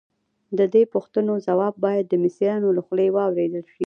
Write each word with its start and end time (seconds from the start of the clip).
د 0.57 0.59
دې 0.73 0.83
پوښتنو 0.93 1.33
ځواب 1.47 1.73
باید 1.85 2.05
د 2.09 2.13
مصریانو 2.23 2.69
له 2.77 2.81
خولې 2.85 3.07
واورېدل 3.17 3.63
شي. 3.73 3.79